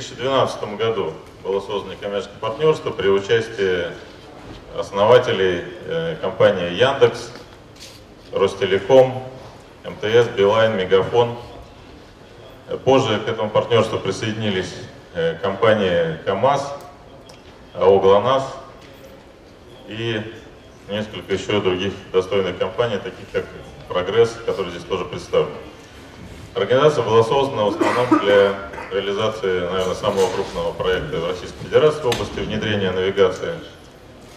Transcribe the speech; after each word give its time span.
2012 0.00 0.78
году 0.78 1.12
было 1.44 1.60
создано 1.60 1.94
коммерческое 2.00 2.38
партнерство 2.40 2.90
при 2.90 3.08
участии 3.08 3.88
основателей 4.78 5.64
э, 5.84 6.16
компании 6.22 6.72
Яндекс, 6.72 7.30
Ростелеком, 8.32 9.22
МТС, 9.84 10.28
Билайн, 10.36 10.76
Мегафон. 10.76 11.36
Позже 12.84 13.18
к 13.18 13.28
этому 13.28 13.50
партнерству 13.50 13.98
присоединились 13.98 14.74
э, 15.14 15.36
компании 15.42 16.16
КАМАЗ, 16.24 16.72
АО 17.74 18.00
ГЛОНАСС 18.00 18.44
и 19.88 20.22
несколько 20.88 21.34
еще 21.34 21.60
других 21.60 21.92
достойных 22.12 22.58
компаний, 22.58 22.96
таких 22.96 23.30
как 23.32 23.44
Прогресс, 23.88 24.34
который 24.46 24.70
здесь 24.70 24.84
тоже 24.84 25.04
представлен. 25.04 25.50
Организация 26.54 27.04
была 27.04 27.22
создана 27.22 27.64
в 27.64 27.68
основном 27.68 28.18
для 28.24 28.54
реализации, 28.90 29.60
наверное, 29.70 29.94
самого 29.94 30.28
крупного 30.34 30.72
проекта 30.72 31.18
в 31.18 31.28
Российской 31.28 31.62
Федерации 31.62 32.02
в 32.02 32.06
области 32.06 32.40
внедрения 32.40 32.90
навигации, 32.90 33.54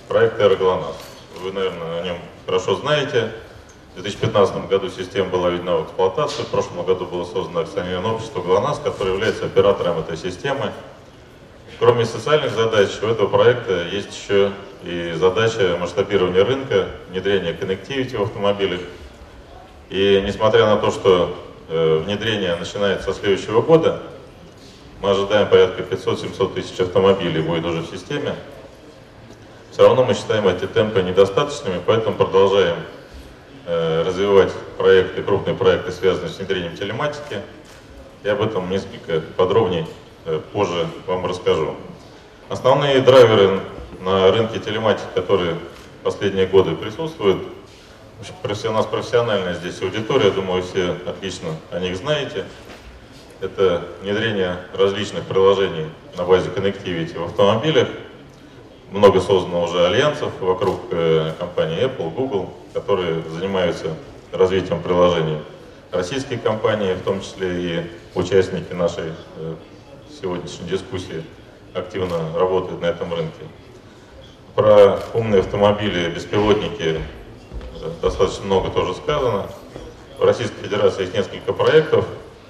проекта 0.08 0.46
«Аэроглонасс». 0.46 0.96
Вы, 1.42 1.52
наверное, 1.52 2.02
о 2.02 2.04
нем 2.04 2.18
хорошо 2.46 2.76
знаете. 2.76 3.32
В 3.96 4.02
2015 4.02 4.70
году 4.70 4.90
система 4.90 5.30
была 5.30 5.50
введена 5.50 5.78
в 5.78 5.86
эксплуатацию, 5.86 6.46
в 6.46 6.50
прошлом 6.50 6.86
году 6.86 7.08
было 7.08 7.26
создано 7.26 7.62
акционерное 7.62 8.12
общество 8.12 8.42
«ГЛОНАСС», 8.42 8.80
которое 8.84 9.14
является 9.14 9.46
оператором 9.46 9.98
этой 9.98 10.16
системы. 10.16 10.72
Кроме 11.80 12.06
социальных 12.06 12.52
задач, 12.52 12.90
у 13.02 13.08
этого 13.08 13.28
проекта 13.28 13.88
есть 13.88 14.16
еще 14.16 14.52
и 14.84 15.14
задача 15.16 15.78
масштабирования 15.80 16.46
рынка, 16.46 16.90
внедрения 17.10 17.54
коннективити 17.54 18.16
в 18.16 18.22
автомобилях. 18.22 18.82
И 19.90 20.22
несмотря 20.24 20.68
на 20.68 20.78
то, 20.78 20.92
что 20.92 21.36
внедрение 21.70 22.56
начинается 22.56 23.12
со 23.12 23.20
следующего 23.20 23.62
года, 23.62 24.02
мы 25.02 25.12
ожидаем 25.12 25.48
порядка 25.48 25.84
500-700 25.84 26.54
тысяч 26.54 26.80
автомобилей 26.80 27.42
будет 27.42 27.66
уже 27.66 27.82
в 27.82 27.88
системе, 27.88 28.36
все 29.72 29.88
равно 29.88 30.04
мы 30.04 30.14
считаем 30.14 30.48
эти 30.48 30.66
темпы 30.66 31.02
недостаточными, 31.02 31.82
поэтому 31.86 32.16
продолжаем 32.16 32.78
Э, 33.66 34.04
развивать 34.06 34.52
проекты, 34.78 35.24
крупные 35.24 35.56
проекты, 35.56 35.94
связанные 35.94 36.30
с 36.30 36.38
внедрением 36.38 36.76
телематики. 36.76 37.40
Я 38.22 38.34
об 38.34 38.42
этом 38.42 38.70
несколько 38.70 39.22
подробнее 39.38 39.88
э, 40.26 40.42
позже 40.52 40.86
вам 41.08 41.26
расскажу. 41.26 41.78
Основные 42.50 43.00
драйверы 43.00 43.62
на 44.02 44.30
рынке 44.34 44.60
телематики, 44.60 45.08
которые 45.16 45.56
последние 46.04 46.46
годы 46.46 46.76
присутствуют, 46.76 47.42
у 48.24 48.72
нас 48.72 48.86
профессиональная 48.86 49.54
здесь 49.54 49.82
аудитория, 49.82 50.32
думаю, 50.32 50.64
все 50.64 50.96
отлично 51.06 51.50
о 51.72 51.80
них 51.80 51.98
знаете. 51.98 52.46
Это 53.42 53.84
внедрение 54.02 54.58
различных 54.74 55.26
приложений 55.26 55.88
на 56.16 56.24
базе 56.24 56.50
Connectivity 56.50 57.20
в 57.20 57.26
автомобилях, 57.26 57.90
много 58.92 59.20
создано 59.20 59.64
уже 59.64 59.86
альянсов 59.86 60.32
вокруг 60.40 60.82
э, 60.92 61.34
компании 61.38 61.84
Apple, 61.84 62.14
Google, 62.14 62.54
которые 62.74 63.22
занимаются 63.24 63.88
развитием 64.32 64.82
приложений. 64.82 65.40
Российские 65.92 66.40
компании, 66.40 66.94
в 66.94 67.02
том 67.02 67.20
числе 67.20 67.50
и 67.62 67.92
участники 68.16 68.72
нашей 68.72 69.12
э, 69.38 69.56
сегодняшней 70.22 70.70
дискуссии, 70.70 71.24
активно 71.74 72.38
работают 72.38 72.82
на 72.82 72.86
этом 72.86 73.14
рынке. 73.14 73.44
Про 74.56 75.00
умные 75.14 75.42
автомобили, 75.42 76.10
беспилотники 76.10 77.02
достаточно 78.04 78.46
много 78.46 78.70
тоже 78.70 78.94
сказано. 78.94 79.48
В 80.20 80.24
Российской 80.24 80.62
Федерации 80.62 81.04
есть 81.04 81.14
несколько 81.14 81.54
проектов 81.54 82.06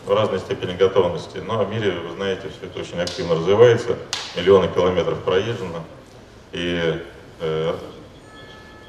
в 0.05 0.11
разной 0.11 0.39
степени 0.39 0.75
готовности, 0.75 1.37
но 1.37 1.63
в 1.63 1.69
мире, 1.69 1.91
вы 1.91 2.15
знаете, 2.15 2.49
все 2.49 2.65
это 2.65 2.79
очень 2.79 2.99
активно 2.99 3.35
развивается, 3.35 3.95
миллионы 4.35 4.67
километров 4.67 5.19
проезжено. 5.19 5.83
И 6.51 6.99
э, 7.39 7.75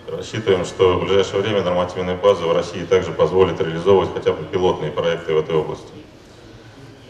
рассчитываем, 0.09 0.65
что 0.65 0.99
в 0.99 1.05
ближайшее 1.05 1.43
время 1.43 1.63
нормативная 1.63 2.17
база 2.17 2.47
в 2.47 2.53
России 2.53 2.83
также 2.85 3.13
позволит 3.13 3.61
реализовывать 3.61 4.13
хотя 4.15 4.33
бы 4.33 4.45
пилотные 4.45 4.91
проекты 4.91 5.35
в 5.35 5.39
этой 5.39 5.55
области. 5.55 5.87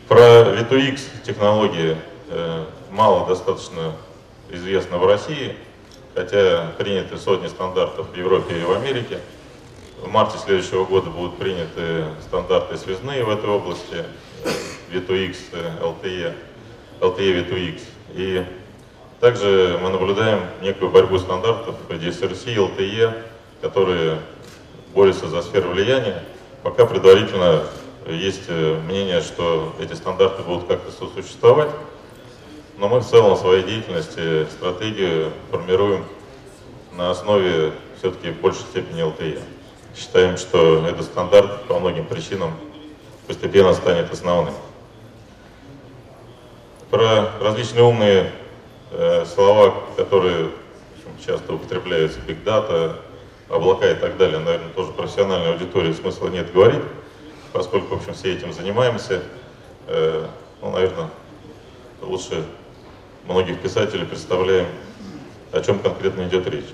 Про 0.09 0.19
V2X 0.19 1.01
технологии 1.25 1.97
э, 2.29 2.65
мало 2.91 3.27
достаточно 3.27 3.93
известно 4.51 4.99
в 4.99 5.07
России, 5.07 5.57
хотя 6.15 6.73
приняты 6.77 7.17
сотни 7.19 7.47
стандартов 7.47 8.09
в 8.11 8.17
Европе 8.17 8.59
и 8.59 8.65
в 8.65 8.73
Америке. 8.73 9.21
В 10.03 10.09
марте 10.09 10.39
следующего 10.39 10.85
года 10.85 11.11
будут 11.11 11.39
приняты 11.39 12.07
стандарты 12.23 12.77
связные 12.77 13.25
в 13.25 13.31
этой 13.31 13.49
области, 13.49 14.05
V2X, 14.91 15.37
LTE, 15.81 16.35
LTE 17.01 17.49
V2X. 17.49 17.81
И 18.15 18.45
также 19.21 19.79
мы 19.83 19.91
наблюдаем 19.91 20.41
некую 20.63 20.91
борьбу 20.91 21.19
стандартов 21.19 21.77
DSRC, 21.89 22.57
LTE, 22.57 23.23
которые 23.61 24.19
борются 24.95 25.29
за 25.29 25.43
сферу 25.43 25.71
влияния. 25.71 26.23
Пока 26.63 26.87
предварительно 26.87 27.65
есть 28.07 28.45
э, 28.49 28.81
мнение, 28.87 29.21
что 29.21 29.75
эти 29.81 29.95
стандарты 29.95 30.43
будут 30.43 30.67
как-то 30.67 30.91
сосуществовать, 30.93 31.71
но 32.77 32.89
мы 32.89 33.01
в 33.01 33.07
целом 33.07 33.35
в 33.35 33.39
своей 33.39 33.63
деятельности 33.63 34.47
стратегию 34.51 35.31
формируем 35.51 36.05
на 36.93 37.11
основе 37.11 37.73
все-таки 37.99 38.31
большей 38.31 38.63
степени 38.63 39.03
LTE. 39.03 39.41
Считаем, 39.97 40.37
что 40.37 40.87
этот 40.87 41.07
стандарт 41.07 41.65
по 41.65 41.79
многим 41.79 42.07
причинам 42.07 42.53
постепенно 43.27 43.73
станет 43.75 44.13
основным. 44.13 44.55
Про 46.91 47.31
различные 47.41 47.85
умные 47.85 48.33
Э, 48.97 49.25
слова, 49.27 49.75
которые 49.97 50.51
часто 51.27 51.55
употребляются, 51.55 52.21
big 52.21 52.45
data, 52.45 52.95
облака 53.49 53.91
и 53.91 53.95
так 53.97 54.17
далее, 54.17 54.39
наверное, 54.39 54.69
тоже 54.69 54.93
профессиональной 54.93 55.53
аудитории 55.53 55.93
смысла 55.93 56.29
нет 56.29 56.53
говорить, 56.53 56.83
поскольку, 57.53 57.97
в 57.97 57.99
общем, 57.99 58.15
все 58.15 58.35
этим 58.35 58.53
занимаемся. 58.53 59.21
Э, 59.89 60.29
ну, 60.63 60.71
наверное, 60.71 61.09
лучше 62.03 62.45
многих 63.27 63.61
писателей 63.61 64.07
представляем, 64.07 64.69
о 65.51 65.61
чем 65.61 65.81
конкретно 65.81 66.29
идет 66.29 66.47
речь. 66.47 66.73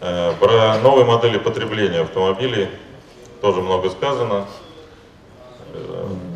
Э, 0.00 0.32
про 0.40 0.78
новые 0.78 1.04
модели 1.04 1.38
потребления 1.38 2.00
автомобилей 2.00 2.68
тоже 3.40 3.60
много 3.60 3.90
сказано 3.90 4.46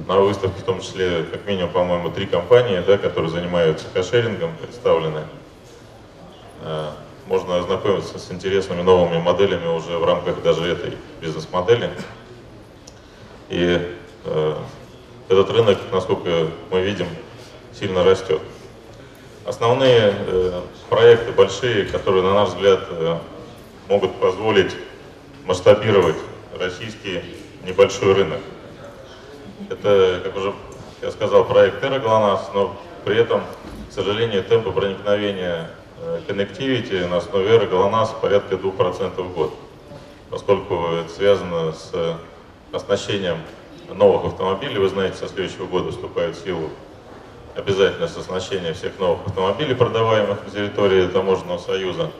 на 0.07 0.19
выставке 0.19 0.61
в 0.61 0.65
том 0.65 0.81
числе, 0.81 1.25
как 1.25 1.47
минимум, 1.47 1.71
по-моему, 1.71 2.11
три 2.11 2.27
компании, 2.27 2.83
да, 2.87 2.99
которые 2.99 3.31
занимаются 3.31 3.87
кошерингом, 3.93 4.55
представлены. 4.57 5.23
Э, 6.63 6.91
можно 7.27 7.59
ознакомиться 7.59 8.19
с 8.19 8.31
интересными 8.31 8.83
новыми 8.83 9.19
моделями 9.19 9.67
уже 9.67 9.97
в 9.97 10.05
рамках 10.05 10.43
даже 10.43 10.71
этой 10.71 10.97
бизнес-модели. 11.23 11.91
И 13.49 13.81
э, 14.25 14.57
этот 15.29 15.51
рынок, 15.51 15.79
насколько 15.91 16.49
мы 16.71 16.83
видим, 16.83 17.07
сильно 17.73 18.05
растет. 18.05 18.43
Основные 19.47 20.15
э, 20.15 20.61
проекты 20.91 21.33
большие, 21.33 21.87
которые, 21.87 22.23
на 22.23 22.35
наш 22.35 22.51
взгляд, 22.51 22.81
э, 22.91 23.19
могут 23.89 24.15
позволить 24.17 24.75
масштабировать 25.47 26.17
российский 26.59 27.22
небольшой 27.65 28.15
рынок. 28.15 28.41
Это, 29.71 30.21
как 30.25 30.37
уже 30.37 30.55
я 31.03 31.11
сказал, 31.11 31.45
проект 31.45 31.83
TerraGLONASS, 31.83 32.41
но 32.55 32.77
при 33.05 33.17
этом, 33.17 33.43
к 33.91 33.93
сожалению, 33.93 34.43
темпы 34.43 34.73
проникновения 34.73 35.71
Connectivity 36.27 37.05
э, 37.05 37.06
на 37.06 37.19
основе 37.19 37.59
GLONASS 37.59 38.21
порядка 38.21 38.56
2% 38.56 39.23
в 39.23 39.35
год, 39.35 39.55
поскольку 40.31 40.75
это 40.87 41.11
связано 41.11 41.73
с 41.73 42.19
оснащением 42.73 43.38
новых 43.93 44.32
автомобилей. 44.32 44.79
Вы 44.79 44.88
знаете, 44.88 45.17
со 45.17 45.29
следующего 45.29 45.67
года 45.67 45.91
вступает 45.91 46.37
в 46.37 46.43
силу 46.43 46.70
обязательность 47.55 48.17
оснащения 48.17 48.73
всех 48.73 48.99
новых 48.99 49.26
автомобилей, 49.26 49.75
продаваемых 49.75 50.44
на 50.44 50.50
территории 50.50 51.06
Таможенного 51.06 51.59
союза. 51.59 52.11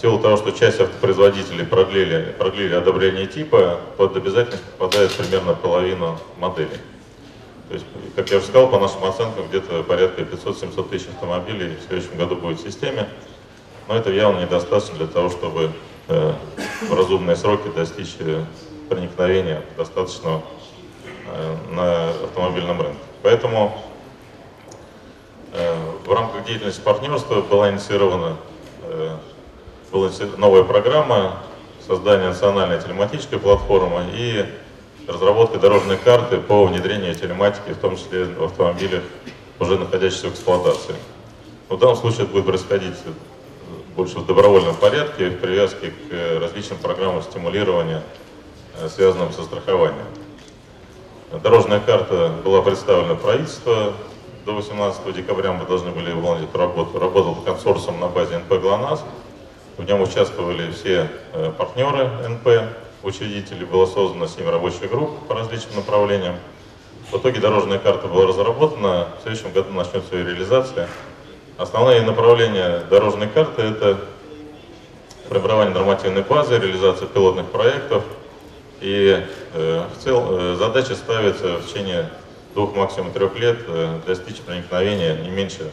Силу 0.00 0.18
того, 0.18 0.38
что 0.38 0.50
часть 0.52 0.80
автопроизводителей 0.80 1.66
продлили, 1.66 2.34
продлили 2.38 2.74
одобрение 2.74 3.26
типа, 3.26 3.80
под 3.98 4.16
обязательность 4.16 4.64
попадает 4.78 5.12
примерно 5.12 5.52
половина 5.52 6.16
моделей. 6.38 6.80
То 7.68 7.74
есть, 7.74 7.86
как 8.16 8.30
я 8.30 8.38
уже 8.38 8.46
сказал, 8.46 8.70
по 8.70 8.78
нашим 8.78 9.04
оценкам, 9.04 9.46
где-то 9.48 9.82
порядка 9.82 10.22
500-700 10.22 10.88
тысяч 10.88 11.08
автомобилей 11.08 11.76
в 11.76 11.86
следующем 11.86 12.16
году 12.16 12.36
будет 12.36 12.60
в 12.60 12.62
системе. 12.62 13.10
Но 13.88 13.96
это 13.96 14.10
явно 14.10 14.40
недостаточно 14.40 14.96
для 14.96 15.06
того, 15.06 15.28
чтобы 15.28 15.70
э, 16.08 16.32
в 16.88 16.94
разумные 16.94 17.36
сроки 17.36 17.68
достичь 17.68 18.16
э, 18.20 18.42
проникновения 18.88 19.62
достаточного 19.76 20.42
э, 21.26 21.56
на 21.72 22.08
автомобильном 22.08 22.80
рынке. 22.80 22.98
Поэтому 23.22 23.78
э, 25.52 25.76
в 26.06 26.10
рамках 26.10 26.46
деятельности 26.46 26.80
партнерства 26.80 27.42
была 27.42 27.70
инициирована 27.70 28.38
э, 28.84 29.16
была 29.90 30.10
новая 30.36 30.62
программа 30.62 31.38
создания 31.86 32.28
национальной 32.28 32.80
телематической 32.80 33.38
платформы 33.38 34.06
и 34.12 34.44
разработка 35.08 35.58
дорожной 35.58 35.96
карты 35.96 36.38
по 36.38 36.64
внедрению 36.66 37.14
телематики, 37.14 37.70
в 37.70 37.78
том 37.78 37.96
числе 37.96 38.24
в 38.24 38.44
автомобилях 38.44 39.02
уже 39.58 39.78
находящихся 39.78 40.28
в 40.28 40.32
эксплуатации. 40.32 40.94
В 41.68 41.76
данном 41.76 41.96
случае 41.96 42.24
это 42.24 42.32
будет 42.32 42.46
происходить 42.46 42.94
больше 43.96 44.18
в 44.18 44.26
добровольном 44.26 44.76
порядке, 44.76 45.30
в 45.30 45.40
привязке 45.40 45.90
к 45.90 46.40
различным 46.40 46.78
программам 46.78 47.22
стимулирования, 47.22 48.02
связанным 48.88 49.32
со 49.32 49.42
страхованием. 49.42 50.06
Дорожная 51.42 51.80
карта 51.80 52.32
была 52.44 52.62
представлена 52.62 53.14
правительству. 53.14 53.92
До 54.46 54.52
18 54.52 55.14
декабря 55.14 55.52
мы 55.52 55.66
должны 55.66 55.90
были 55.90 56.12
выполнить 56.12 56.52
работу. 56.54 56.98
Работал 56.98 57.34
консорциум 57.36 58.00
на 58.00 58.08
базе 58.08 58.38
НП 58.38 58.48
«ГЛОНАСС». 58.48 59.04
В 59.80 59.84
нем 59.86 60.02
участвовали 60.02 60.70
все 60.72 61.08
э, 61.32 61.52
партнеры 61.56 62.04
НП, 62.28 62.48
учредители. 63.02 63.64
Было 63.64 63.86
создано 63.86 64.26
7 64.26 64.46
рабочих 64.46 64.90
групп 64.90 65.26
по 65.26 65.34
различным 65.34 65.76
направлениям. 65.76 66.36
В 67.10 67.16
итоге 67.16 67.40
дорожная 67.40 67.78
карта 67.78 68.06
была 68.06 68.26
разработана. 68.26 69.08
В 69.18 69.22
следующем 69.22 69.52
году 69.52 69.72
начнется 69.72 70.14
ее 70.14 70.26
реализация. 70.26 70.86
Основные 71.56 72.02
направления 72.02 72.80
дорожной 72.90 73.28
карты– 73.28 73.62
это 73.62 73.98
формирование 75.30 75.72
нормативной 75.72 76.24
базы, 76.24 76.58
реализация 76.58 77.08
пилотных 77.08 77.46
проектов. 77.46 78.04
И 78.82 79.24
э, 79.54 79.84
в 79.96 80.04
целом 80.04 80.26
э, 80.28 80.56
задача 80.56 80.94
ставится 80.94 81.56
в 81.56 81.66
течение 81.66 82.10
двух, 82.54 82.76
максимум 82.76 83.12
трех 83.12 83.34
лет 83.38 83.60
э, 83.66 83.98
достичь 84.06 84.42
проникновения 84.42 85.16
не 85.16 85.30
меньше 85.30 85.70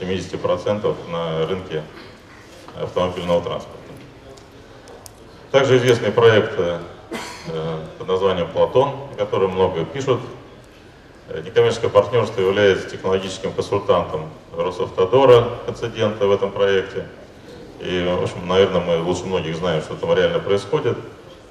70% 0.00 0.96
на 1.12 1.46
рынке 1.46 1.84
автомобильного 2.80 3.42
транспорта. 3.42 3.78
Также 5.50 5.76
известный 5.76 6.10
проект 6.10 6.54
э, 6.58 6.80
под 7.98 8.08
названием 8.08 8.48
«Платон», 8.48 8.90
о 9.12 9.14
котором 9.16 9.52
много 9.52 9.84
пишут. 9.84 10.20
Э, 11.28 11.40
некоммерческое 11.44 11.90
партнерство 11.90 12.40
является 12.40 12.90
технологическим 12.90 13.52
консультантом 13.52 14.30
Росавтодора, 14.56 15.48
концидента 15.64 16.26
в 16.26 16.32
этом 16.32 16.50
проекте. 16.50 17.06
И, 17.80 18.04
в 18.18 18.22
общем, 18.22 18.46
наверное, 18.46 18.80
мы 18.80 19.02
лучше 19.02 19.24
многих 19.26 19.56
знаем, 19.56 19.82
что 19.82 19.94
там 19.94 20.12
реально 20.12 20.38
происходит. 20.38 20.96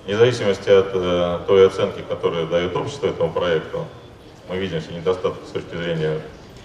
Вне 0.05 0.17
зависимости 0.17 0.69
от 0.69 0.91
э, 0.93 1.39
той 1.47 1.67
оценки, 1.67 2.01
которую 2.01 2.47
дает 2.47 2.75
общество 2.75 3.07
этому 3.07 3.31
проекту, 3.31 3.85
мы 4.49 4.57
видим 4.57 4.81
все 4.81 4.91
недостатки 4.91 5.45
с 5.47 5.51
точки 5.51 5.75
зрения 5.75 6.19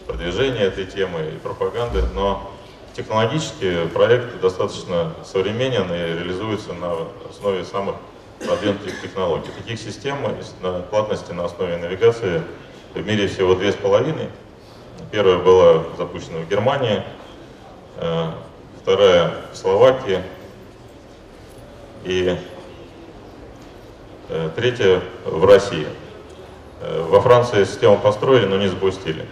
продвижения 0.07 0.63
этой 0.63 0.87
темы 0.87 1.21
и 1.35 1.39
пропаганды, 1.39 2.03
но 2.15 2.51
технологически 2.99 3.87
проект 3.95 4.41
достаточно 4.41 5.15
современен 5.25 5.85
и 5.93 6.19
реализуется 6.19 6.73
на 6.73 6.95
основе 7.31 7.65
самых 7.65 7.95
продвинутых 8.45 9.01
технологий. 9.01 9.51
Таких 9.57 9.79
систем 9.79 10.17
платности 10.91 11.31
на 11.31 11.45
основе 11.45 11.77
навигации 11.77 12.43
в 12.95 13.07
мире 13.07 13.29
всего 13.29 13.55
две 13.55 13.71
с 13.71 13.77
половиной. 13.77 14.29
Первая 15.13 15.39
была 15.39 15.85
запущена 15.97 16.41
в 16.41 16.49
Германии, 16.49 17.05
э, 17.99 18.31
вторая 18.83 19.33
в 19.53 19.57
Словакии 19.57 20.21
и 22.05 22.37
э, 24.29 24.51
третья 24.57 25.03
в 25.25 25.45
России. 25.45 25.87
Э, 26.81 27.07
во 27.09 27.21
Франции 27.21 27.63
систему 27.63 27.97
построили, 27.97 28.47
но 28.47 28.57
не 28.57 28.67
запустили. 28.67 29.25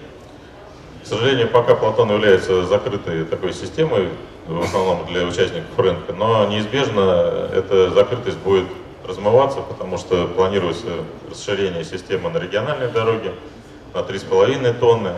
К 1.06 1.08
сожалению, 1.08 1.48
пока 1.48 1.76
Платон 1.76 2.10
является 2.10 2.64
закрытой 2.64 3.24
такой 3.24 3.52
системой, 3.52 4.08
в 4.48 4.60
основном 4.60 5.06
для 5.06 5.24
участников 5.24 5.78
рынка, 5.78 6.12
но 6.12 6.48
неизбежно 6.48 7.48
эта 7.54 7.90
закрытость 7.90 8.38
будет 8.38 8.66
размываться, 9.06 9.60
потому 9.60 9.98
что 9.98 10.26
планируется 10.26 10.88
расширение 11.30 11.84
системы 11.84 12.28
на 12.30 12.38
региональной 12.38 12.90
дороге 12.90 13.34
на 13.94 13.98
3,5 13.98 14.80
тонны. 14.80 15.12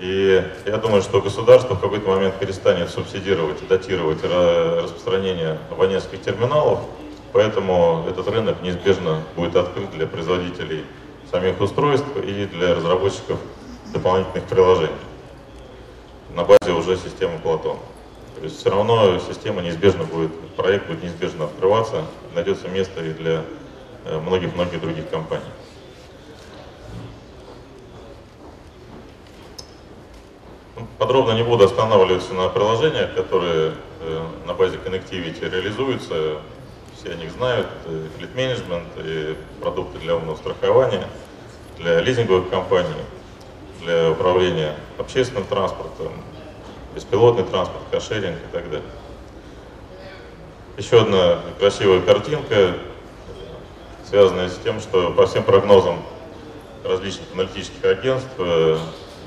И 0.00 0.42
я 0.64 0.78
думаю, 0.78 1.02
что 1.02 1.20
государство 1.20 1.74
в 1.74 1.80
какой-то 1.82 2.08
момент 2.08 2.36
перестанет 2.36 2.88
субсидировать 2.88 3.60
и 3.62 3.66
датировать 3.66 4.24
распространение 4.24 5.58
абонентских 5.70 6.22
терминалов, 6.22 6.78
поэтому 7.34 8.06
этот 8.08 8.26
рынок 8.28 8.62
неизбежно 8.62 9.20
будет 9.36 9.56
открыт 9.56 9.90
для 9.90 10.06
производителей 10.06 10.86
самих 11.30 11.60
устройств 11.60 12.08
и 12.16 12.46
для 12.46 12.74
разработчиков 12.74 13.38
дополнительных 13.96 14.44
приложений 14.44 14.92
на 16.34 16.44
базе 16.44 16.72
уже 16.72 16.96
системы 16.96 17.38
Платон. 17.38 17.78
То 18.36 18.44
есть 18.44 18.58
все 18.60 18.68
равно 18.68 19.18
система 19.18 19.62
неизбежно 19.62 20.04
будет, 20.04 20.30
проект 20.50 20.86
будет 20.86 21.02
неизбежно 21.02 21.46
открываться, 21.46 22.04
найдется 22.34 22.68
место 22.68 23.02
и 23.02 23.12
для 23.14 23.42
э, 24.04 24.18
многих-многих 24.18 24.78
других 24.82 25.08
компаний. 25.08 25.44
Ну, 30.76 30.86
подробно 30.98 31.32
не 31.32 31.42
буду 31.42 31.64
останавливаться 31.64 32.34
на 32.34 32.50
приложениях, 32.50 33.14
которые 33.14 33.72
э, 34.02 34.26
на 34.46 34.52
базе 34.52 34.76
Connectivity 34.76 35.48
реализуются. 35.48 36.40
Все 36.98 37.12
о 37.12 37.14
них 37.14 37.30
знают. 37.32 37.66
Fleet 37.86 38.34
Management 38.34 38.86
и 38.98 39.36
продукты 39.60 39.98
для 39.98 40.16
умного 40.16 40.36
страхования, 40.36 41.06
для 41.78 42.00
лизинговых 42.00 42.50
компаний 42.50 42.88
для 43.80 44.10
управления 44.10 44.74
общественным 44.98 45.44
транспортом, 45.44 46.12
беспилотный 46.94 47.44
транспорт, 47.44 47.82
кошеринг 47.90 48.36
и 48.36 48.52
так 48.52 48.70
далее. 48.70 48.88
Еще 50.78 51.00
одна 51.00 51.40
красивая 51.58 52.00
картинка, 52.00 52.74
связанная 54.04 54.48
с 54.48 54.58
тем, 54.58 54.80
что 54.80 55.10
по 55.12 55.26
всем 55.26 55.42
прогнозам 55.42 56.02
различных 56.84 57.32
аналитических 57.32 57.84
агентств 57.84 58.30
э, 58.38 58.78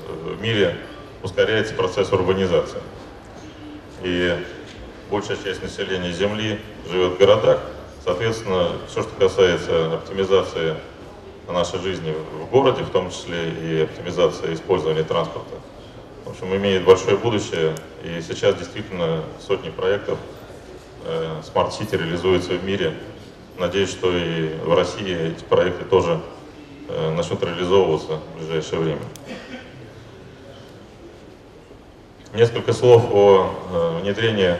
в 0.08 0.40
мире 0.40 0.76
ускоряется 1.22 1.74
процесс 1.74 2.12
урбанизации. 2.12 2.80
И 4.02 4.36
большая 5.10 5.36
часть 5.36 5.62
населения 5.62 6.12
Земли 6.12 6.60
живет 6.90 7.14
в 7.14 7.18
городах. 7.18 7.60
Соответственно, 8.04 8.72
все, 8.88 9.02
что 9.02 9.10
касается 9.18 9.94
оптимизации 9.94 10.76
нашей 11.52 11.80
жизни 11.80 12.14
в 12.40 12.50
городе, 12.50 12.82
в 12.82 12.90
том 12.90 13.10
числе 13.10 13.50
и 13.50 13.82
оптимизация 13.82 14.54
использования 14.54 15.02
транспорта. 15.02 15.56
В 16.24 16.30
общем, 16.30 16.54
имеет 16.54 16.84
большое 16.84 17.16
будущее, 17.16 17.74
и 18.04 18.20
сейчас 18.20 18.54
действительно 18.54 19.24
сотни 19.44 19.70
проектов 19.70 20.18
э, 21.04 21.40
Smart 21.42 21.70
City 21.70 21.96
реализуются 21.96 22.52
в 22.52 22.64
мире. 22.64 22.94
Надеюсь, 23.58 23.90
что 23.90 24.16
и 24.16 24.54
в 24.64 24.72
России 24.74 25.32
эти 25.32 25.42
проекты 25.42 25.84
тоже 25.84 26.20
э, 26.88 27.14
начнут 27.14 27.42
реализовываться 27.42 28.20
в 28.34 28.38
ближайшее 28.38 28.80
время. 28.80 29.02
Несколько 32.32 32.72
слов 32.72 33.06
о 33.10 33.50
э, 33.72 34.00
внедрении 34.02 34.56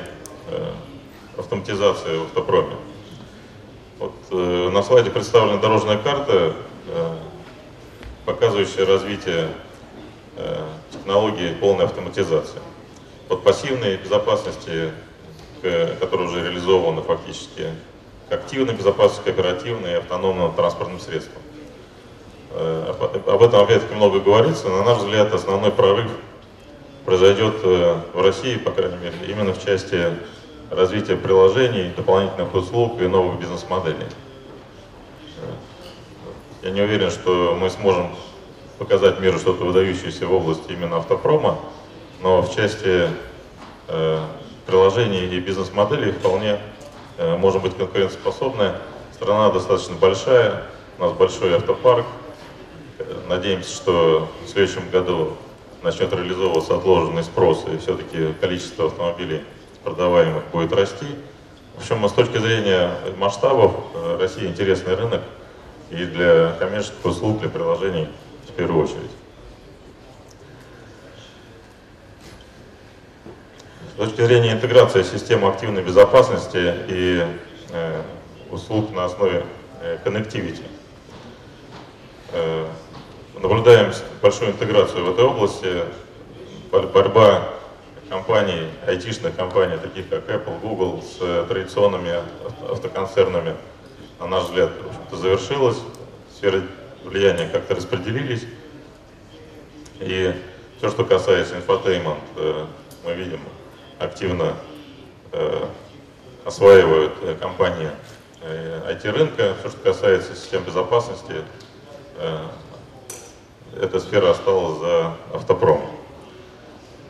автоматизации 1.39 2.19
в 2.19 2.23
автопроме. 2.25 2.75
Вот, 4.01 4.13
на 4.73 4.83
слайде 4.83 5.11
представлена 5.11 5.59
дорожная 5.59 5.99
карта 5.99 6.57
показывающая 8.25 8.87
развитие 8.87 9.49
э, 10.37 10.65
технологии 10.93 11.55
полной 11.55 11.85
автоматизации. 11.85 12.61
От 13.29 13.43
пассивной 13.43 13.97
безопасности, 13.97 14.91
которая 16.01 16.27
уже 16.27 16.43
реализована 16.43 17.03
фактически 17.03 17.67
к 18.29 18.33
активной 18.33 18.75
безопасности, 18.75 19.25
к 19.25 19.29
оперативной 19.29 19.93
и 19.93 19.95
автономным 19.95 20.53
транспортным 20.55 21.01
средствам. 21.01 21.43
Э, 22.53 22.95
об 23.27 23.43
этом 23.43 23.61
опять 23.61 23.91
много 23.91 24.21
говорится. 24.21 24.69
На 24.69 24.85
наш 24.85 24.99
взгляд, 24.99 25.33
основной 25.33 25.71
прорыв 25.71 26.11
произойдет 27.05 27.63
в 27.63 28.23
России, 28.23 28.57
по 28.57 28.71
крайней 28.71 28.99
мере, 28.99 29.17
именно 29.27 29.53
в 29.53 29.65
части 29.65 30.11
развития 30.71 31.17
приложений, 31.17 31.93
дополнительных 31.97 32.55
услуг 32.55 33.01
и 33.01 33.07
новых 33.09 33.41
бизнес-моделей. 33.41 34.07
Я 36.63 36.73
не 36.73 36.83
уверен, 36.83 37.11
что 37.11 37.57
мы 37.59 37.71
сможем 37.71 38.11
показать 38.79 39.19
миру 39.19 39.39
что-то 39.39 39.65
выдающееся 39.65 40.27
в 40.27 40.35
области 40.35 40.73
именно 40.73 40.99
автопрома, 40.99 41.59
но 42.21 42.43
в 42.43 42.55
части 42.55 43.09
э, 43.89 44.19
приложений 44.67 45.29
и 45.29 45.41
бизнес-моделей 45.41 46.13
вполне 46.13 46.59
э, 47.17 47.35
можем 47.39 47.63
быть 47.63 47.75
конкурентоспособны. 47.79 48.73
Страна 49.15 49.51
достаточно 49.51 49.95
большая, 49.95 50.65
у 50.99 51.03
нас 51.03 51.13
большой 51.13 51.57
автопарк. 51.57 52.05
Надеемся, 53.27 53.75
что 53.75 54.29
в 54.45 54.51
следующем 54.51 54.83
году 54.91 55.39
начнет 55.83 56.13
реализовываться 56.13 56.77
отложенный 56.77 57.25
спрос, 57.25 57.65
и 57.73 57.79
все-таки 57.79 58.35
количество 58.39 58.89
автомобилей 58.89 59.45
продаваемых 59.83 60.45
будет 60.53 60.75
расти. 60.75 61.07
В 61.77 61.81
общем, 61.81 62.07
с 62.07 62.13
точки 62.13 62.37
зрения 62.37 62.91
масштабов, 63.17 63.73
э, 63.95 64.19
Россия 64.21 64.47
интересный 64.47 64.95
рынок– 64.95 65.23
и 65.91 66.05
для 66.05 66.53
коммерческих 66.59 67.05
услуг, 67.05 67.41
для 67.41 67.49
приложений 67.49 68.09
в 68.49 68.53
первую 68.53 68.85
очередь. 68.85 69.11
С 73.95 73.99
точки 73.99 74.23
зрения 74.23 74.53
интеграции 74.53 75.03
системы 75.03 75.49
активной 75.49 75.83
безопасности 75.83 76.75
и 76.89 77.27
э, 77.71 78.03
услуг 78.51 78.93
на 78.93 79.05
основе 79.05 79.45
э. 79.83 79.99
Э, 82.33 82.67
наблюдаем 83.43 83.93
большую 84.23 84.53
интеграцию 84.53 85.05
в 85.05 85.11
этой 85.11 85.25
области, 85.25 85.83
борьба 86.71 87.49
компаний, 88.09 88.69
айтишных 88.87 89.37
компаний, 89.37 89.77
таких 89.77 90.09
как 90.09 90.29
Apple, 90.29 90.61
Google, 90.61 91.03
с 91.03 91.47
традиционными 91.47 92.15
автоконцернами, 92.71 93.55
на 94.21 94.27
наш 94.27 94.45
взгляд, 94.45 94.71
завершилась. 95.11 95.79
Сферы 96.37 96.63
влияния 97.05 97.49
как-то 97.49 97.75
распределились. 97.75 98.45
И 99.99 100.35
все, 100.79 100.91
что 100.91 101.05
касается 101.05 101.57
infotainment, 101.57 102.19
э, 102.37 102.67
мы 103.05 103.15
видим, 103.15 103.41
активно 103.99 104.55
э, 105.33 105.67
осваивают 106.45 107.13
э, 107.23 107.35
компании 107.41 107.91
IT-рынка. 108.43 109.55
Все, 109.61 109.69
что 109.69 109.79
касается 109.81 110.35
систем 110.35 110.63
безопасности, 110.65 111.45
эта 113.79 114.01
сфера 114.01 114.31
осталась 114.31 114.79
за 114.79 115.13
автопромом. 115.35 115.91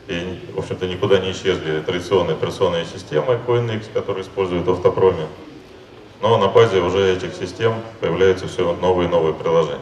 И, 0.07 0.51
в 0.53 0.59
общем-то, 0.59 0.87
никуда 0.87 1.19
не 1.19 1.31
исчезли 1.31 1.79
традиционные 1.79 2.35
операционные 2.35 2.83
системы 2.83 3.39
QNX, 3.47 3.85
которые 3.93 4.23
используют 4.23 4.67
в 4.67 4.71
автопроме. 4.71 5.27
Но 6.21 6.37
на 6.37 6.47
базе 6.47 6.79
уже 6.79 7.15
этих 7.15 7.33
систем 7.33 7.81
появляются 7.99 8.47
все 8.47 8.73
новые 8.73 9.07
и 9.07 9.11
новые 9.11 9.33
приложения. 9.33 9.79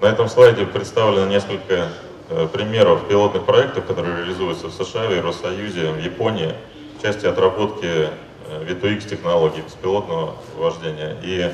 На 0.00 0.06
этом 0.06 0.28
слайде 0.28 0.66
представлено 0.66 1.26
несколько 1.26 1.92
э, 2.28 2.48
примеров 2.52 3.06
пилотных 3.06 3.44
проектов, 3.44 3.86
которые 3.86 4.16
реализуются 4.16 4.66
в 4.66 4.72
США, 4.72 5.06
в 5.06 5.14
Евросоюзе, 5.14 5.92
в 5.92 6.00
Японии 6.02 6.52
в 6.98 7.02
части 7.02 7.24
отработки 7.24 7.84
э, 7.84 8.10
V2X 8.48 9.08
технологий 9.08 9.60
беспилотного 9.60 10.34
вождения 10.56 11.16
и 11.22 11.52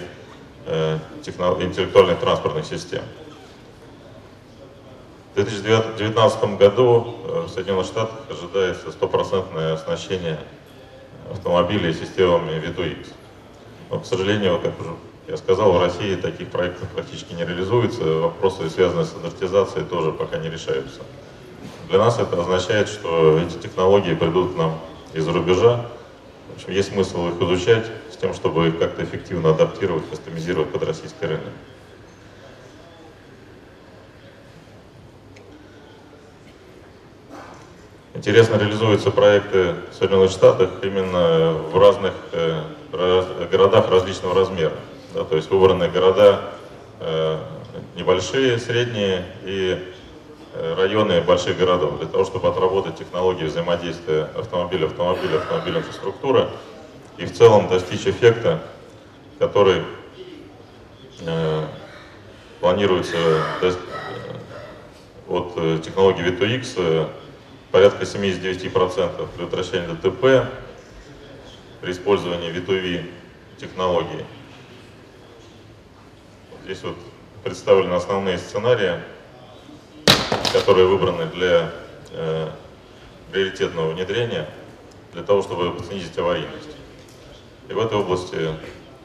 э, 0.65 0.99
интеллектуальных 1.27 2.21
транспортных 2.21 2.65
систем. 2.65 3.03
В 5.39 5.41
2019 5.41 6.59
году 6.59 7.15
в 7.23 7.49
Соединенных 7.49 7.87
Штатах 7.87 8.19
ожидается 8.29 8.91
стопроцентное 8.91 9.75
оснащение 9.75 10.37
автомобилей 11.31 11.95
системами 11.95 12.61
V2X. 12.61 13.07
Но, 13.89 14.01
к 14.01 14.05
сожалению, 14.05 14.59
как 14.61 14.81
уже 14.81 14.91
я 15.29 15.37
сказал, 15.37 15.71
в 15.71 15.81
России 15.81 16.17
таких 16.17 16.49
проектов 16.49 16.89
практически 16.89 17.35
не 17.35 17.45
реализуется, 17.45 18.03
вопросы, 18.03 18.69
связанные 18.69 19.05
с 19.05 19.11
стандартизацией, 19.11 19.85
тоже 19.85 20.11
пока 20.11 20.39
не 20.39 20.51
решаются. 20.51 21.03
Для 21.89 21.99
нас 21.99 22.19
это 22.19 22.41
означает, 22.41 22.89
что 22.89 23.39
эти 23.39 23.59
технологии 23.59 24.15
придут 24.15 24.55
к 24.55 24.57
нам 24.57 24.81
из-за 25.15 25.33
рубежа. 25.33 25.87
В 26.53 26.57
общем, 26.57 26.73
есть 26.73 26.93
смысл 26.93 27.29
их 27.29 27.41
изучать 27.41 27.87
с 28.13 28.17
тем, 28.17 28.35
чтобы 28.35 28.67
их 28.67 28.79
как-то 28.81 29.05
эффективно 29.05 29.51
адаптировать, 29.51 30.11
кастомизировать 30.11 30.73
под 30.73 30.83
российский 30.83 31.27
рынок. 31.27 31.53
Интересно 38.19 38.57
реализуются 38.57 39.13
проекты 39.13 39.77
в 39.93 39.95
Соединенных 39.95 40.33
Штатах 40.33 40.71
именно 40.83 41.53
в 41.53 41.79
разных 41.79 42.13
э, 42.33 42.63
городах 43.49 43.89
различного 43.89 44.35
размера. 44.35 44.73
Да, 45.15 45.23
то 45.23 45.37
есть 45.37 45.49
выбраны 45.53 45.89
города 45.89 46.41
э, 46.99 47.39
небольшие, 47.95 48.59
средние 48.59 49.25
и 49.45 49.95
э, 50.53 50.75
районы 50.77 51.21
больших 51.21 51.59
городов, 51.59 52.01
для 52.01 52.09
того, 52.09 52.25
чтобы 52.25 52.49
отработать 52.49 52.97
технологии 52.97 53.45
взаимодействия 53.45 54.29
автомобиля, 54.37 54.87
автомобиля, 54.87 55.37
автомобильной 55.37 55.79
инфраструктуры 55.79 56.49
и 57.19 57.25
в 57.25 57.33
целом 57.33 57.69
достичь 57.69 58.05
эффекта, 58.05 58.59
который 59.39 59.85
э, 61.21 61.65
планируется 62.59 63.17
от 65.29 65.55
технологии 65.85 66.27
V2X 66.27 66.73
э, 66.79 67.07
порядка 67.71 68.05
79% 68.05 69.29
предотвращения 69.37 69.89
ДТП 69.89 70.51
при 71.81 71.93
использовании 71.93 72.51
V2V 72.51 73.11
технологии. 73.59 74.25
Здесь 76.65 76.83
вот 76.83 76.97
представлены 77.45 77.95
основные 77.95 78.39
сценарии, 78.39 79.01
которые 80.53 80.87
выбраны 80.87 81.27
для 81.27 81.73
э, 82.13 82.49
приоритетного 83.31 83.93
внедрения, 83.93 84.49
для 85.13 85.23
того, 85.23 85.43
чтобы 85.43 85.83
снизить 85.85 86.17
аварийность. 86.19 86.77
И 87.69 87.73
в 87.73 87.79
этой 87.79 87.99
области 87.99 88.37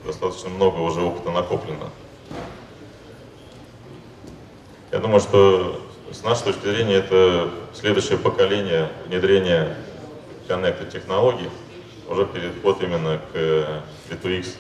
достаточно 0.06 0.50
много 0.50 0.80
уже 0.80 1.02
опыта 1.02 1.32
накоплено. 1.32 1.90
Я 4.92 5.00
думаю, 5.00 5.20
что 5.20 5.83
с 6.12 6.24
нашей 6.24 6.44
точки 6.46 6.66
зрения 6.66 6.96
это 6.96 7.50
следующее 7.74 8.18
поколение 8.18 8.90
внедрения 9.08 9.78
Connected 10.48 10.92
технологий, 10.92 11.50
уже 12.10 12.26
переход 12.26 12.82
именно 12.82 13.20
к 13.32 13.36
V2X 14.10 14.56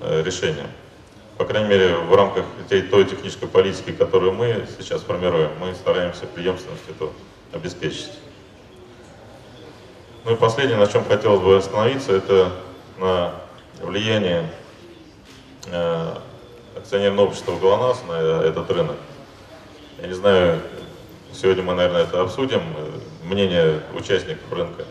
э, 0.00 0.22
решениям 0.22 0.68
по 1.42 1.48
крайней 1.48 1.68
мере, 1.68 1.96
в 1.96 2.14
рамках 2.14 2.44
той, 2.68 2.82
той 2.82 3.04
технической 3.04 3.48
политики, 3.48 3.90
которую 3.90 4.32
мы 4.32 4.64
сейчас 4.78 5.02
формируем, 5.02 5.50
мы 5.58 5.74
стараемся 5.74 6.26
преемственность 6.26 6.88
эту 6.88 7.12
обеспечить. 7.52 8.12
Ну 10.24 10.34
и 10.34 10.36
последнее, 10.36 10.78
на 10.78 10.86
чем 10.86 11.04
хотелось 11.04 11.40
бы 11.40 11.56
остановиться, 11.56 12.12
это 12.12 12.52
на 12.96 13.34
влияние 13.80 14.48
э, 15.66 16.14
акционерного 16.76 17.26
общества 17.26 17.56
ГЛОНАСС 17.56 18.04
на 18.06 18.42
этот 18.44 18.70
рынок. 18.70 18.96
Я 20.02 20.08
не 20.08 20.14
знаю, 20.14 20.60
сегодня 21.32 21.62
мы, 21.62 21.74
наверное, 21.74 22.02
это 22.02 22.22
обсудим, 22.22 22.60
э, 22.76 22.90
мнение 23.24 23.80
участников 23.94 24.52
рынка. 24.52 24.84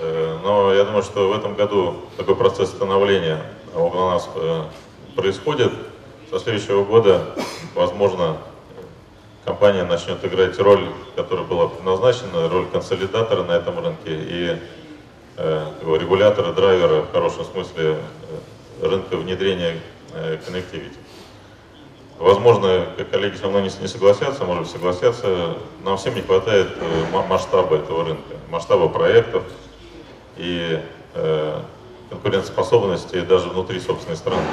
Э, 0.00 0.36
но 0.42 0.74
я 0.74 0.82
думаю, 0.82 1.04
что 1.04 1.28
в 1.28 1.32
этом 1.32 1.54
году 1.54 1.94
такой 2.16 2.34
процесс 2.34 2.70
становления 2.70 3.40
у 3.72 3.88
ГЛОНАСС 3.88 4.28
э, 4.34 4.62
происходит. 5.14 5.70
Со 6.28 6.40
следующего 6.40 6.82
года, 6.82 7.36
возможно, 7.76 8.38
компания 9.44 9.84
начнет 9.84 10.24
играть 10.24 10.58
роль, 10.58 10.88
которая 11.14 11.46
была 11.46 11.68
предназначена, 11.68 12.48
роль 12.48 12.66
консолидатора 12.66 13.44
на 13.44 13.52
этом 13.52 13.78
рынке 13.78 14.08
и 14.08 14.58
э, 15.36 15.66
регулятора, 15.84 16.52
драйвера 16.52 17.02
в 17.02 17.12
хорошем 17.12 17.44
смысле 17.44 17.98
рынка 18.82 19.16
внедрения 19.16 19.78
connectivity. 20.12 20.96
Возможно, 22.20 22.86
коллеги 23.10 23.36
со 23.36 23.48
мной 23.48 23.62
не 23.62 23.88
согласятся, 23.88 24.44
может 24.44 24.68
согласятся. 24.68 25.56
Нам 25.82 25.96
всем 25.96 26.14
не 26.14 26.20
хватает 26.20 26.68
э, 26.78 27.22
масштаба 27.26 27.76
этого 27.76 28.04
рынка, 28.04 28.36
масштаба 28.50 28.90
проектов 28.90 29.42
и 30.36 30.82
э, 31.14 31.60
конкурентоспособности 32.10 33.22
даже 33.22 33.48
внутри 33.48 33.80
собственной 33.80 34.18
страны. 34.18 34.44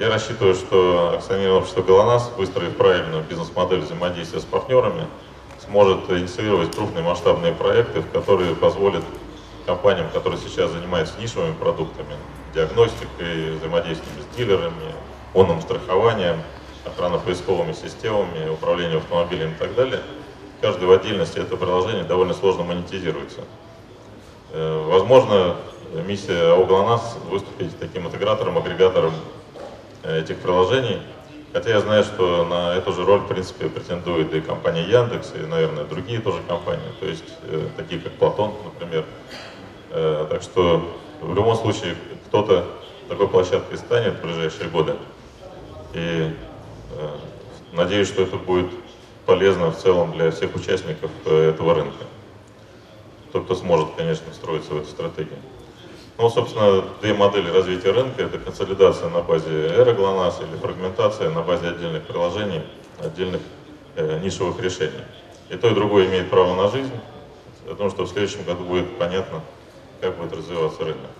Я 0.00 0.08
рассчитываю, 0.08 0.54
что 0.54 1.12
акционерное 1.14 1.58
общество 1.58 1.82
ГЛОНАСС, 1.82 2.30
выстроив 2.38 2.74
правильную 2.78 3.22
бизнес-модель 3.24 3.80
взаимодействия 3.80 4.40
с 4.40 4.44
партнерами, 4.44 5.06
сможет 5.66 6.08
инициировать 6.08 6.74
крупные 6.74 7.04
масштабные 7.04 7.52
проекты, 7.52 8.02
которые 8.14 8.54
позволят 8.54 9.04
компаниям, 9.66 10.08
которые 10.08 10.40
сейчас 10.40 10.70
занимаются 10.70 11.20
нишевыми 11.20 11.52
продуктами, 11.52 12.16
диагностикой, 12.54 13.58
взаимодействием 13.58 14.14
с 14.22 14.36
дилерами, 14.36 14.94
фондом 15.32 15.60
страхованием, 15.60 16.42
охранно-поисковыми 16.84 17.72
системами, 17.72 18.48
управлением 18.48 18.98
автомобилем 18.98 19.52
и 19.52 19.54
так 19.54 19.74
далее, 19.74 20.00
каждый 20.60 20.86
в 20.86 20.92
отдельности 20.92 21.38
это 21.38 21.56
приложение 21.56 22.04
довольно 22.04 22.34
сложно 22.34 22.64
монетизируется. 22.64 23.40
Э, 24.52 24.84
возможно, 24.86 25.56
миссия 26.06 26.52
АО 26.52 27.00
выступить 27.30 27.78
таким 27.78 28.06
интегратором, 28.06 28.58
агрегатором 28.58 29.12
Э, 30.04 30.20
этих 30.20 30.38
приложений. 30.38 31.00
Хотя 31.52 31.70
я 31.70 31.80
знаю, 31.80 32.04
что 32.04 32.44
на 32.44 32.74
эту 32.74 32.92
же 32.92 33.04
роль, 33.04 33.20
в 33.20 33.26
принципе, 33.26 33.68
претендует 33.68 34.32
и 34.32 34.40
компания 34.40 34.82
Яндекс, 34.82 35.32
и, 35.34 35.44
наверное, 35.44 35.84
другие 35.84 36.20
тоже 36.20 36.38
компании, 36.46 36.88
то 37.00 37.06
есть 37.06 37.24
э, 37.42 37.66
такие 37.76 38.00
как 38.00 38.12
Платон, 38.12 38.52
например. 38.64 39.04
Так 39.90 40.42
что 40.42 40.86
в 41.22 41.34
любом 41.34 41.56
случае 41.56 41.96
кто-то 42.26 42.66
такой 43.08 43.26
площадкой 43.26 43.78
станет 43.78 44.18
в 44.18 44.20
ближайшие 44.20 44.68
годы. 44.68 44.96
И 45.94 46.34
э, 46.96 47.16
надеюсь, 47.72 48.08
что 48.08 48.22
это 48.22 48.36
будет 48.36 48.70
полезно 49.26 49.70
в 49.70 49.76
целом 49.76 50.12
для 50.12 50.30
всех 50.30 50.54
участников 50.54 51.10
э, 51.26 51.50
этого 51.50 51.74
рынка. 51.74 52.04
Тот, 53.32 53.44
кто 53.44 53.54
сможет, 53.54 53.88
конечно, 53.96 54.30
встроиться 54.32 54.72
в 54.72 54.78
эту 54.78 54.88
стратегию. 54.88 55.38
Ну, 56.18 56.28
собственно, 56.30 56.82
две 57.00 57.14
модели 57.14 57.48
развития 57.50 57.92
рынка– 57.92 58.22
это 58.24 58.38
консолидация 58.38 59.08
на 59.08 59.20
базе 59.20 59.68
эры 59.68 59.92
GLONASS 59.92 60.48
или 60.48 60.56
фрагментация 60.56 61.30
на 61.30 61.42
базе 61.42 61.68
отдельных 61.68 62.06
приложений, 62.06 62.62
отдельных 62.98 63.40
э, 63.94 64.18
нишевых 64.18 64.60
решений. 64.60 65.04
И 65.48 65.56
то, 65.56 65.68
и 65.68 65.74
другое 65.74 66.06
имеет 66.06 66.28
право 66.30 66.54
на 66.54 66.68
жизнь. 66.70 66.92
Думаю, 67.66 67.90
что 67.90 68.04
в 68.04 68.08
следующем 68.08 68.44
году 68.44 68.64
будет 68.64 68.98
понятно, 68.98 69.42
как 70.00 70.16
будет 70.16 70.32
развиваться 70.32 70.84
рынок. 70.84 71.10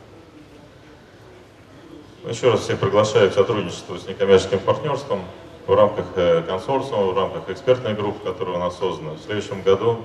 Еще 2.24 2.50
раз 2.50 2.60
всех 2.60 2.80
приглашаю 2.80 3.30
к 3.30 3.34
сотрудничеству 3.34 3.96
с 3.96 4.08
некоммерческим 4.08 4.58
партнерством 4.58 5.22
в 5.68 5.74
рамках 5.74 6.06
э, 6.16 6.42
консорциума, 6.42 7.12
в 7.12 7.16
рамках 7.16 7.48
экспертной 7.48 7.94
группы, 7.94 8.28
которая 8.28 8.56
у 8.56 8.58
нас 8.58 8.76
создана. 8.76 9.12
В 9.12 9.20
следующем 9.20 9.62
году 9.62 10.00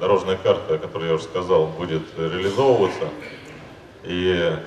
дорожная 0.00 0.36
карта, 0.36 0.74
о 0.74 0.78
которой 0.78 1.08
я 1.08 1.14
уже 1.14 1.24
сказал, 1.24 1.68
будет 1.68 2.02
реализовываться. 2.18 3.08
И 4.02 4.34
э, 4.36 4.58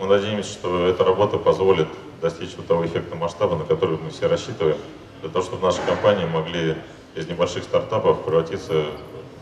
мы 0.00 0.06
надеемся, 0.06 0.50
что 0.50 0.86
эта 0.86 1.04
работа 1.04 1.36
позволит 1.36 1.88
достичь 2.22 2.54
вот 2.56 2.66
того 2.66 2.86
эффекта 2.86 3.14
масштаба, 3.14 3.56
на 3.56 3.64
который 3.64 3.98
мы 3.98 4.10
все 4.10 4.28
рассчитываем, 4.28 4.78
для 5.20 5.28
того, 5.28 5.44
чтобы 5.44 5.66
наши 5.66 5.82
компании 5.82 6.24
могли 6.24 6.76
из 7.14 7.28
небольших 7.28 7.64
стартапов 7.64 8.24
превратиться 8.24 8.86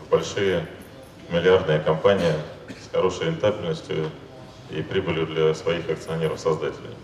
в 0.05 0.11
большие 0.11 0.67
миллиардные 1.29 1.79
компании 1.79 2.33
с 2.67 2.93
хорошей 2.93 3.27
рентабельностью 3.27 4.09
и 4.71 4.81
прибылью 4.81 5.25
для 5.27 5.53
своих 5.53 5.89
акционеров-создателей. 5.89 6.95